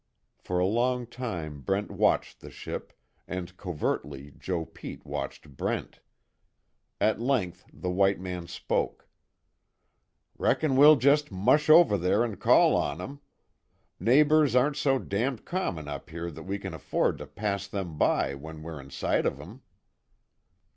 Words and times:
For 0.39 0.57
a 0.57 0.65
long 0.65 1.05
time 1.05 1.61
Brent 1.61 1.91
watched 1.91 2.39
the 2.39 2.49
ship, 2.49 2.91
and 3.27 3.55
covertly 3.55 4.33
Joe 4.39 4.65
Pete 4.65 5.05
watched 5.05 5.55
Brent. 5.55 5.99
At 6.99 7.21
length 7.21 7.65
the 7.71 7.91
white 7.91 8.19
man 8.19 8.47
spoke. 8.47 9.07
"Reckon 10.39 10.75
we'll 10.75 10.95
just 10.95 11.31
mush 11.31 11.69
over 11.69 11.99
there 11.99 12.23
and 12.23 12.39
call 12.39 12.75
on 12.75 12.99
'em. 12.99 13.19
Neighbors 13.99 14.55
aren't 14.55 14.77
so 14.77 14.97
damned 14.97 15.45
common 15.45 15.87
up 15.87 16.09
here 16.09 16.31
that 16.31 16.45
we 16.49 16.57
can 16.57 16.73
afford 16.73 17.19
to 17.19 17.27
pass 17.27 17.67
them 17.67 17.99
by 17.99 18.33
when 18.33 18.63
we're 18.63 18.81
in 18.81 18.89
sight 18.89 19.27
of 19.27 19.39
'em." 19.39 19.61